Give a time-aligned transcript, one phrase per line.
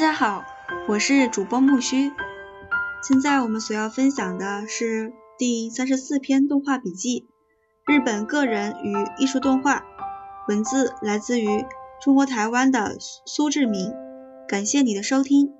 [0.00, 0.46] 大家好，
[0.88, 2.10] 我是主播木须。
[3.06, 7.28] 现在我们所要分享的是第三十四篇动画笔记：
[7.86, 9.84] 日本个人与艺术动画。
[10.48, 11.66] 文字来自于
[12.02, 13.92] 中国台湾的苏志明。
[14.48, 15.52] 感谢你的收听。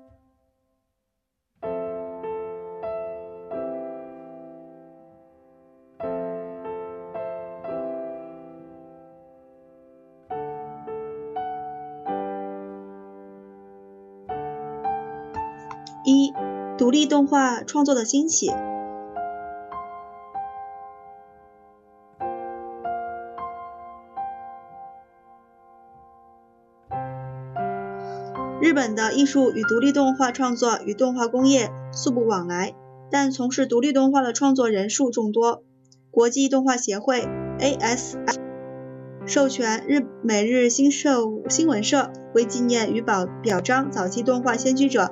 [16.03, 16.33] 一、
[16.77, 18.51] 独立动画创作的兴起。
[28.61, 32.75] 日本的艺术与独立动画创作与动画工业素不往来，
[33.09, 35.63] 但从事独立动画的创作人数众多。
[36.11, 37.27] 国际动画协会
[37.59, 38.35] （ASF）
[39.25, 45.11] 授权日每日新社新闻社为纪念与表表彰早期动画先驱者。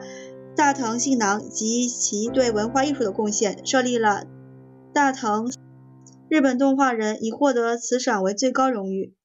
[0.59, 4.25] 大藤信郎及其对文化艺术的贡献，设立了
[4.93, 5.49] 大藤
[6.27, 9.15] 日本动画人以获得此赏为最高荣誉。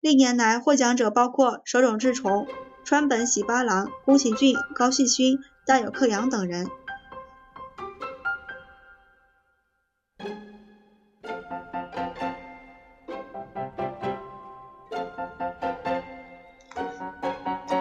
[0.00, 2.48] 历年来获奖者包括手冢治虫、
[2.82, 6.66] 川本喜八郎、宫崎骏、高细勋、大友克洋等人。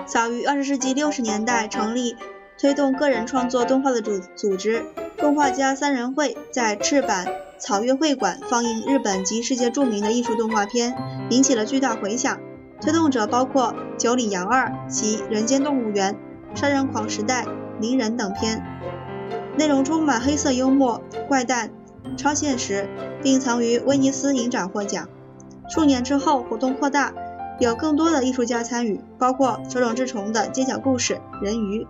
[0.05, 2.16] 早于二十世纪六十年代成立。
[2.59, 4.84] 推动个人创作动画的组组织
[5.16, 7.25] 动画家三人会在赤坂
[7.58, 10.96] 草月会馆放映日本及世界著名的艺术动画片，
[11.30, 12.38] 引起了巨大回响。
[12.81, 16.16] 推动者包括九里洋二及《人间动物园》
[16.59, 17.44] 《杀人狂时代》
[17.80, 18.62] 《鸣人》等片，
[19.58, 21.70] 内容充满黑色幽默、怪诞、
[22.18, 22.90] 超现实，
[23.22, 25.08] 并曾于威尼斯影展获奖。
[25.70, 27.14] 数年之后，活动扩大，
[27.59, 31.84] 有更多的艺术家参与，包括手冢治虫的《街角故事》《人鱼》。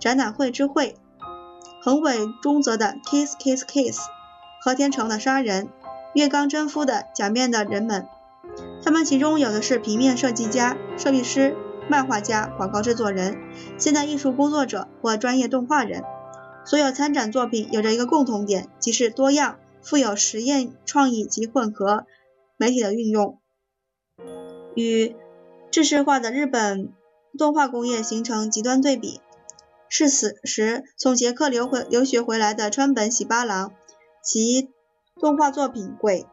[0.00, 0.96] 展览会之会，
[1.82, 4.00] 横尾中则的 Kiss Kiss Kiss，
[4.62, 5.68] 和田成的杀人，
[6.14, 8.08] 月冈真夫的假面的人们，
[8.82, 11.54] 他们其中有的是平面设计家、设计师、
[11.88, 13.38] 漫画家、广告制作人、
[13.76, 16.02] 现代艺术工作者或专业动画人。
[16.64, 22.06] 所有参展作品有着一个共同点，即是多样、富有实验创意及混合
[22.56, 23.38] 媒体的运用，
[24.74, 25.14] 与
[25.70, 26.92] 制式化的日本
[27.38, 29.20] 动画工业形成极端对比。
[29.92, 33.74] 是此时从捷克留回留学回来的川本喜八郎，
[34.22, 34.70] 其
[35.16, 36.26] 动画作品《鬼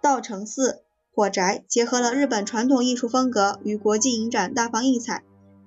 [0.00, 5.22] 道城寺火宅》结合了日本传统艺术风格与国际影展大放异彩，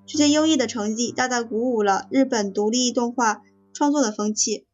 [0.08, 4.66] 这些优异的成绩大大鼓舞了日本独立动画创作的风气。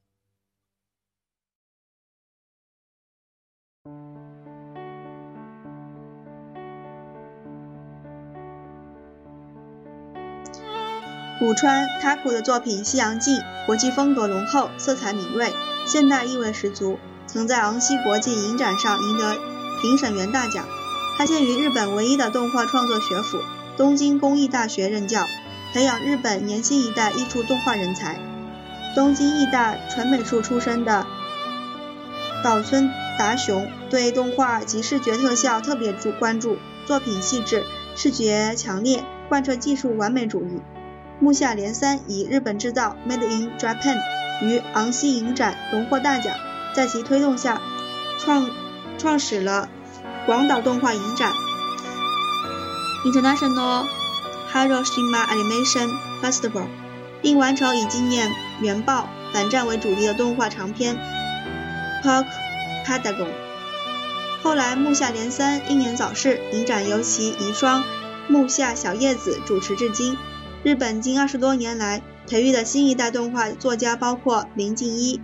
[11.38, 13.36] 古川塔普的作品《西洋镜》，
[13.66, 15.52] 国际风格浓厚，色彩敏锐，
[15.86, 16.98] 现代意味十足，
[17.28, 19.36] 曾在昂西国际影展上赢得
[19.82, 20.66] 评审员大奖。
[21.18, 23.40] 他现于日本唯一的动画创作学府——
[23.76, 25.26] 东京工艺大学任教，
[25.74, 28.18] 培养日本年轻一代艺术动画人才。
[28.96, 31.06] 东京艺大纯美术出身的
[32.42, 40.62] 岛村达雄对动画及视觉特效特别注关注，作品细致，视觉强烈，贯彻技术完美主义。
[41.20, 43.98] 木下连三以日本制造 （Made in Japan）
[44.42, 46.36] 于昂西影展荣获大奖，
[46.76, 47.62] 在其推动下
[48.20, 48.50] 创
[48.98, 49.70] 创始了
[50.26, 51.32] 广岛动画影展
[53.06, 53.88] （International
[54.52, 55.90] Hiroshima Animation
[56.22, 56.68] Festival），
[57.22, 58.30] 并完成以纪念
[58.62, 60.98] 原爆反战为主题的动画长片
[62.06, 62.26] 《Park
[62.86, 63.32] p a d a g o n》。
[64.44, 67.82] 后来木下连三英年早逝，影展由其遗孀
[68.28, 70.18] 木下小叶子主持至今。
[70.66, 75.22] 日本近二十多年来培育的新一代动画作家包括林静一、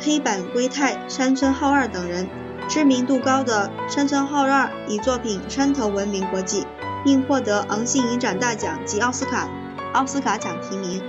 [0.00, 2.28] 黑板龟太、山村浩二等人。
[2.68, 6.66] 知名度高的山村浩二以作品《山头》闻名国际，
[7.04, 9.48] 并获得昂信影展大奖及奥斯卡
[9.92, 11.00] 奥斯卡奖提名。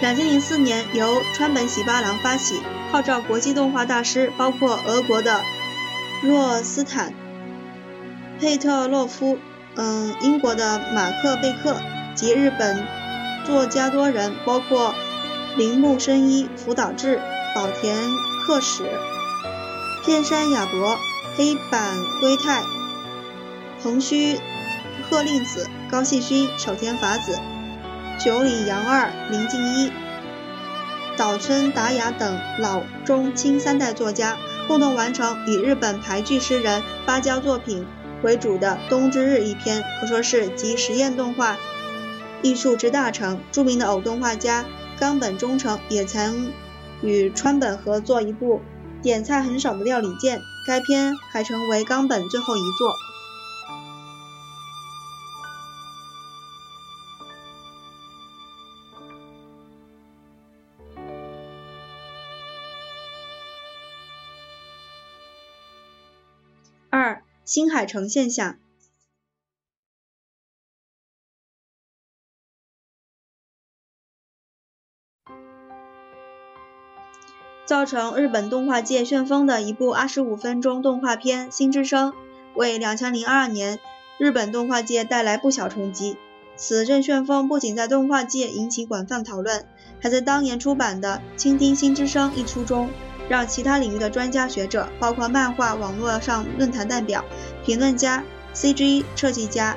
[0.00, 2.60] 两千零四年，由川本喜八郎发起，
[2.92, 5.40] 号召国际动画大师，包括俄国的
[6.22, 7.14] 洛斯坦
[8.38, 9.38] 佩特洛夫，
[9.76, 11.76] 嗯，英国的马克贝克
[12.14, 12.86] 及日本
[13.46, 14.94] 作家多人，包括
[15.56, 17.20] 铃木伸一、福岛智、
[17.54, 17.96] 宝田
[18.46, 18.84] 克史、
[20.04, 20.98] 片山雅博、
[21.36, 22.62] 黑板圭太、
[23.82, 24.38] 横须
[25.08, 27.38] 贺令子、高细勋、守田法子。
[28.24, 29.92] 九里杨二、林静一
[31.14, 37.84] 岛村达雅等老中青三代作家共同完成以日本俳句诗人芭蕉作品
[38.22, 41.58] 为主的《冬之日》一篇，可说是集实验动画
[42.40, 43.38] 艺术之大成。
[43.52, 44.64] 著名的偶动画家
[44.98, 46.50] 冈本忠诚也曾
[47.02, 48.62] 与川本合作一部
[49.02, 52.90] 点菜很少的料理剑，该片还成为冈本最后一作。
[67.44, 68.58] 新海诚现象。
[77.66, 82.12] 造成日本动画界旋风的一部二十五分钟动画片《新之声》，
[82.54, 83.80] 为两千零二年
[84.18, 86.16] 日本动画界带来不小冲击。
[86.56, 89.66] 此阵旋风不仅在动画界引起广泛讨论，
[90.00, 92.90] 还在当年出版的《倾听新之声》一书中。
[93.28, 97.24] 让其他领域的专家学者，包括漫画网络上论坛代表、
[97.64, 98.22] 评论家、
[98.54, 99.76] CG 设计家、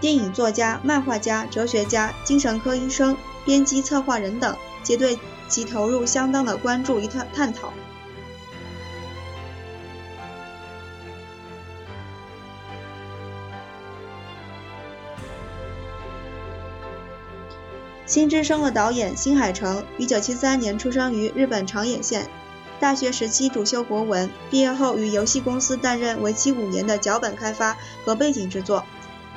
[0.00, 5.18] 电影作家、漫画家、哲学家、精神科医生、编辑策划人等，皆对
[5.48, 7.72] 其投入相当的关注与探探讨。
[18.04, 22.30] 新之声的导演新海诚，一九七三年出生于日本长野县。
[22.78, 28.84] 大学时期主修国文，毕业后于游戏公司担任为期五年的脚本开发和背景制作，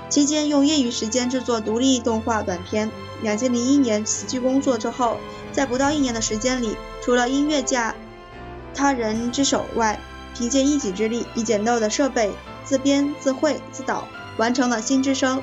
[0.09, 2.91] 期间用业余时间制作独立动画短片。
[3.21, 5.17] 两千零一年辞去工作之后，
[5.51, 7.95] 在不到一年的时间里，除了音乐架
[8.73, 9.99] 他人之手外，
[10.37, 12.31] 凭借一己之力，以简陋的设备
[12.63, 14.07] 自编自绘自导，
[14.37, 15.37] 完成了《新之声》。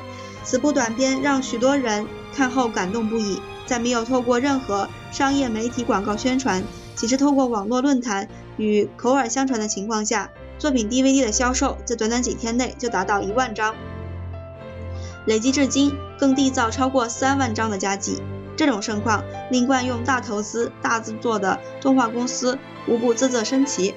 [0.44, 6.62] 此部短片让许多人看后感动不已，在没有透过任何商业媒体广告宣传。
[6.96, 13.75] 仅是透过网络论坛与口耳相传的情况下，作品 DVD 的销售在短短几天内就达到一万张，
[15.26, 18.22] 累计至今更缔造超过三万张的佳绩。
[18.56, 22.58] 这种盛况令惯用大投资、大制作的动画公司
[22.88, 23.94] 无不啧啧称奇。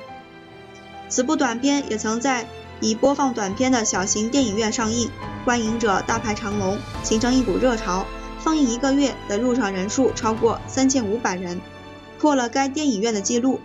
[1.07, 2.45] 此部短片也曾在
[2.81, 5.09] 已播放短片的小型电影院上映，
[5.45, 8.05] 观影者大排长龙，形成一股热潮。
[8.39, 11.59] 放映一个月的入场人数超过三千五百人。
[12.19, 13.59] 破了该电影院的记录。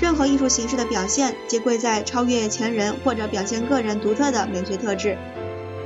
[0.00, 5.16] 任何艺术形式的表现，皆贵在超越前人或者表现个人独特的美学特质。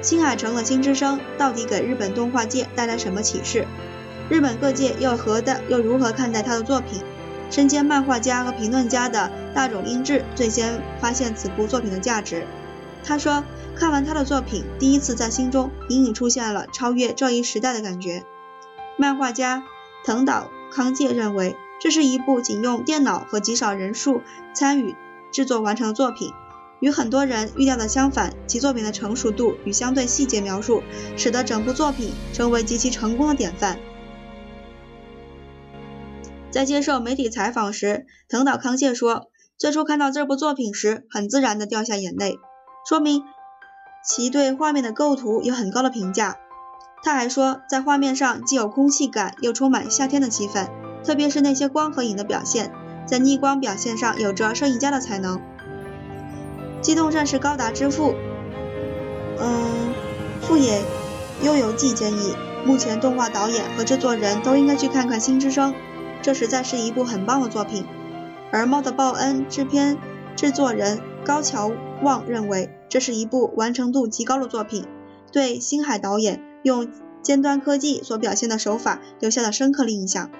[0.00, 3.66] 新海诚的《新之声》到底给日本动画界带来什么启示？
[4.28, 7.02] 日本各界又何的又如何看待他的作品？
[7.52, 12.47] 身兼漫画家和评论家的大冢英治最先发现此部作品的价值。
[13.04, 13.44] 他说
[13.76, 18.25] ：“看完他的作品，第一次在心中隐隐出现了超越这一时代的感觉。”
[18.97, 19.64] 漫画家
[20.02, 24.23] 藤岛康介认为，这是一部仅用电脑和极少人数
[24.54, 24.97] 参与
[25.30, 26.32] 制作完成的作品，
[26.80, 28.32] 与很多人预料的相反。
[28.47, 30.82] 其作品的成熟度与相对细节描述，
[31.18, 33.78] 使得整部作品成为极其成功的典范。
[36.52, 42.38] 在接受媒体采访时，藤岛康介说：“最初看到这部作品时，很自然地掉下眼泪，
[42.87, 43.23] 说明
[44.06, 46.37] 其对画面的构图有很高的评价。”
[47.02, 50.68] 他还说，在画面上既有空气感，又充满夏天的气氛，
[51.02, 52.71] 特别是那些光和影的表现，
[53.06, 55.40] 在逆光表现上有着摄影家的才能。
[56.82, 58.14] 机动战士高达之父，
[59.38, 59.94] 嗯，
[60.42, 60.82] 富野
[61.42, 65.73] 悠游记建议，目前动画导演和制作人都应该去看看《新之声》。
[66.23, 67.85] 这实在是一部很棒的作品，
[68.52, 69.99] 而猫的报恩制片
[70.37, 74.87] 制作人高桥望认为这是一部完成度极高的作品，
[75.33, 76.88] 对星海导演用
[77.23, 80.31] 尖端科技所表现的手法留下了深刻的印象。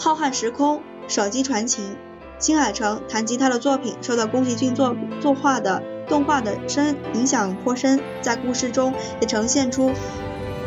[0.00, 1.96] 浩瀚时空，手机传情。
[2.42, 9.92] 新海诚谈及他的作品受到宫崎骏作作画的动画的深影响颇深，在故事中也呈现出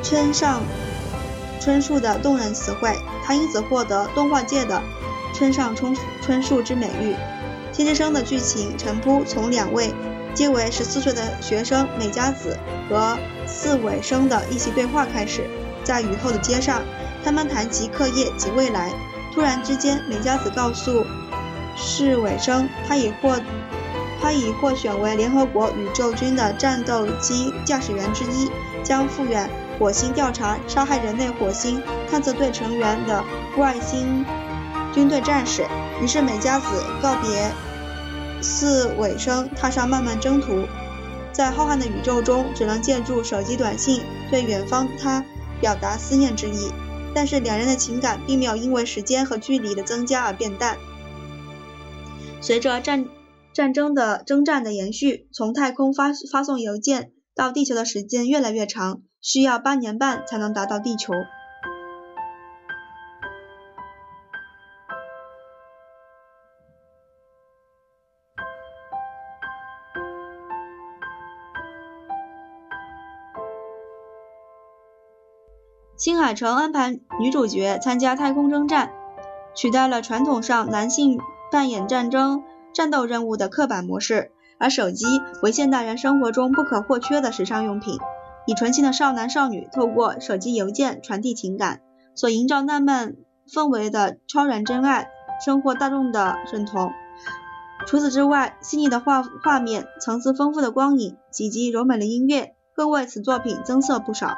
[0.01, 0.62] 村上
[1.60, 4.82] 春树的动人词汇，他因此获得动画界的
[5.34, 7.13] 村上春春树之美誉。
[7.74, 9.94] 新之声的剧情陈铺从两位
[10.34, 12.58] 皆为十四岁的学生美佳子
[12.89, 15.41] 和四尾生的一席对话开始，
[15.84, 16.82] 在雨后的街上，
[17.22, 18.94] 他们谈及课业及未来。
[19.34, 21.05] 突然之间，美佳子告诉。
[21.75, 23.39] 是尾声，他已获，
[24.22, 28.50] 他已获选为联合国宇宙军的战斗机驾驶员之一，
[28.84, 33.24] 将赴远火星调查杀害人类火星探测队成员的
[33.58, 34.25] 外星
[34.94, 35.65] 军队战士。
[36.01, 36.65] 于是美加子
[37.01, 37.51] 告别
[38.41, 40.65] 四尾生，踏上漫漫征途。
[41.32, 44.01] 在浩瀚的宇宙中，只能借助手机短信
[44.32, 45.24] 对远方他
[45.60, 46.72] 表达思念之意。
[47.13, 50.77] 但是两人的情感并没有因为时间和距离的增加而变淡。
[52.45, 53.07] 随着战
[53.55, 61.15] 战争的征战的延续，从太空发发送邮件到地球的时间越来越长，需要八年半才能达到地球。
[75.97, 78.93] 新海诚安排女主角参加太空征战，
[79.55, 81.19] 取代了传统上男性
[81.51, 84.31] 扮演战争战斗任务的刻板模式。
[84.57, 85.05] 而手机
[85.43, 87.99] 为现代人生活中不可或缺的时尚用品，
[88.47, 91.81] 以纯情的少男少女透过手机邮件传递情感，
[92.15, 93.15] 所营造浪漫
[93.51, 95.09] 氛围的超然真爱，
[95.45, 96.89] 收获大众的认同。
[97.85, 104.35] 除此之外，细腻的画画面、层次丰富的光影以及柔美的音乐，更为此作品增色不少。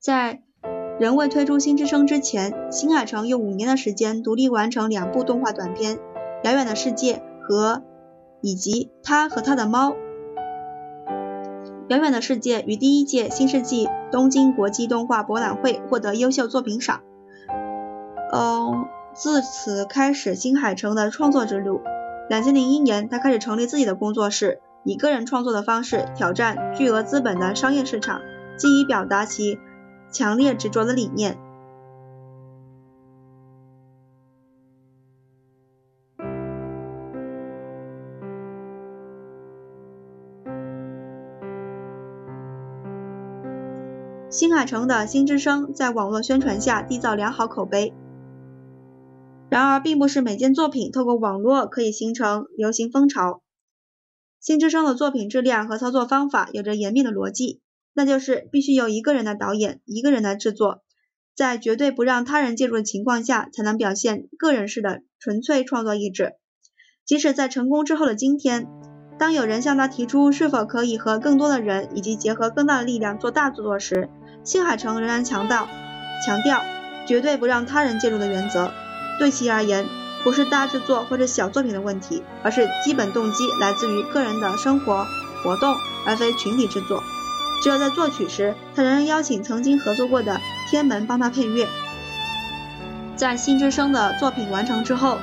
[0.00, 0.40] 在
[0.98, 5.96] 仍未推出新之声之前，新海诚用五年的时间独立完成两部动画短片
[6.42, 7.82] 《遥远的世界》和
[8.40, 9.90] 以及《他和他的猫》。
[11.88, 17.02] 《遥远的世界》于第一届新世纪东京国际动画博览会获得优秀作品赏。
[18.32, 21.82] 嗯，自此开始新海诚的创作之路。
[22.30, 28.22] 两千零一年，他开始成立自己的工作室，以个人创作的方式挑战巨额资本的商业市场，
[28.56, 29.58] 既以表达其。
[30.10, 31.38] 强烈执着的理念。
[44.32, 47.92] 新海诚的《新之声》在网络宣传下缔造良好口碑。
[49.50, 53.32] 然而，并不是每件作品透过网络可以形成流行风潮。
[54.38, 57.60] 《新之声》的作品质量和操作方法有着严密的逻辑。
[57.92, 60.82] 那就是必须由一个人的导演，一个人来制作，
[61.34, 66.34] 在绝对不让他人介入的情况下，才能表现个人式的纯粹创作意志。
[67.04, 68.68] 即使在成功之后的今天，
[69.18, 74.08] 当有人向他提出是否可以和更多的人以及结合更大的力量做大制作时，
[74.44, 75.68] 新海诚仍然强调
[76.24, 76.62] 强调
[77.06, 78.72] 绝对不让他人介入的原则。
[79.18, 79.84] 对其而言，
[80.22, 85.04] 不是大制作或者小作品的问题，而是基本动机来自于个人的生活
[85.42, 85.74] 活动，
[86.06, 87.02] 而非群体制作。
[87.62, 90.40] 只有在作曲时，他仍然邀请曾经合作过的
[90.70, 91.66] 天门帮他配乐。
[93.16, 95.18] 在新之声的作品完成之后，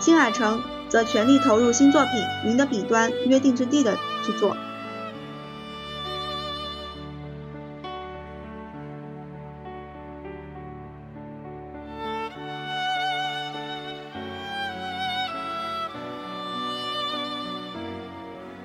[0.00, 2.12] 新海诚则全力投入新作品
[2.48, 4.56] 《云的彼端》《约定之地》的制作。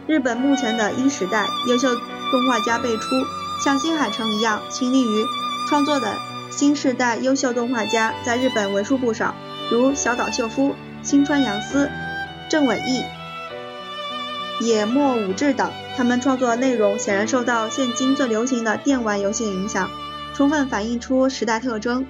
[0.10, 1.96] 日本目前的一时代优秀。
[2.32, 3.16] 动画家辈出，
[3.64, 5.26] 像新海诚一样倾力于
[5.68, 6.14] 创作的
[6.52, 9.34] 新世代优秀动画家在日本为数不少，
[9.72, 11.90] 如小岛秀夫、新川洋司、
[12.48, 13.04] 郑伟毅、
[14.64, 15.72] 野末武志等。
[15.98, 19.90] 他们创作的内容显然受到现今最流行的电玩游戏影响，
[20.36, 22.06] 充分反映出时代特征。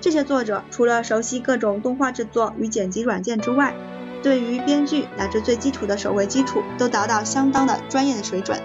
[0.00, 3.74] 这些作者除了熟悉各种动画制作与剪辑软件之外，
[4.22, 8.62] 对于编剧乃至最基础的手绘基础都达到相当的专业的水准。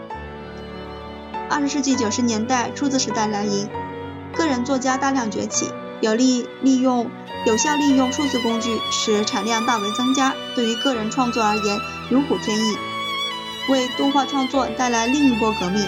[1.49, 3.67] 二十世纪九十年代，数字时代来临，
[4.35, 7.11] 个人作家大量崛起，有利利用
[7.45, 10.33] 有效利用数字工具，使产量大为增加。
[10.55, 11.79] 对于个人创作而言，
[12.09, 12.77] 如虎添翼，
[13.69, 15.87] 为动画创作带来另一波革命。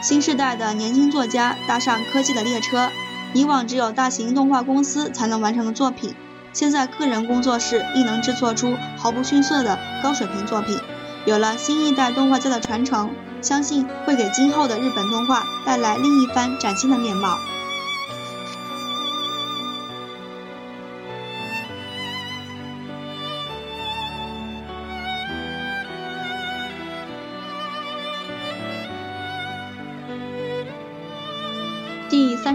[0.00, 2.90] 新时代的年轻作家搭上科技的列车，
[3.34, 6.14] 以往只有大型动画公司才能完成的作品，
[6.52, 10.78] 现在个人工作室亦能制作出毫不逊色的高水平作品。
[11.26, 13.10] 有了新一代动画家的传承，
[13.42, 17.36] 相信会给今后的日本动画带来另一番崭新的面貌。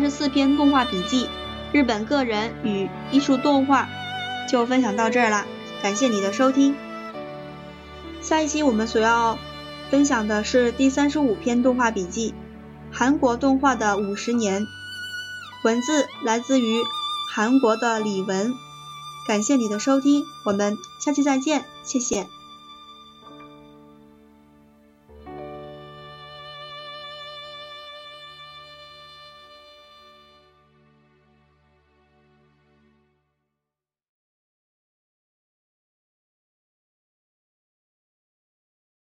[0.03, 1.29] 十四篇动画笔记：
[1.71, 3.87] 日本个人与艺术动画
[4.49, 5.45] 就分享到这儿啦，
[5.81, 6.75] 感谢你的收听。
[8.21, 9.39] 下一期我们所要
[9.89, 12.33] 分享的是第三十五篇动画笔记，
[12.91, 14.67] 韩国动画的五十年。
[15.63, 16.81] 文字来自于
[17.33, 18.53] 韩国的李文。
[19.25, 22.27] 感谢你的收听，我们下期再见，谢谢。